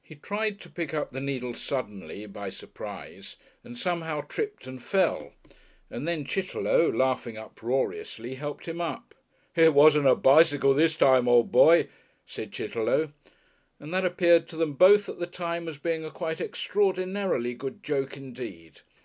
He 0.00 0.14
tried 0.14 0.60
to 0.60 0.70
pick 0.70 0.94
up 0.94 1.10
the 1.10 1.20
needle 1.20 1.54
suddenly 1.54 2.24
by 2.26 2.50
surprise 2.50 3.34
and 3.64 3.76
somehow 3.76 4.20
tripped 4.20 4.68
and 4.68 4.80
fell 4.80 5.32
and 5.90 6.06
then 6.06 6.24
Chitterlow, 6.24 6.86
laughing 6.92 7.36
uproariously, 7.36 8.36
helped 8.36 8.68
him 8.68 8.80
up. 8.80 9.12
"It 9.56 9.74
wasn't 9.74 10.06
a 10.06 10.14
bicycle 10.14 10.72
this 10.72 10.94
time, 10.94 11.26
old 11.26 11.50
boy," 11.50 11.88
said 12.24 12.52
Chitterlow, 12.52 13.12
and 13.80 13.92
that 13.92 14.04
appeared 14.06 14.46
to 14.50 14.56
them 14.56 14.74
both 14.74 15.08
at 15.08 15.18
the 15.18 15.26
time 15.26 15.66
as 15.66 15.78
being 15.78 16.04
a 16.04 16.12
quite 16.12 16.40
extraordinarily 16.40 17.54
good 17.54 17.82
joke 17.82 18.16
indeed. 18.16 18.82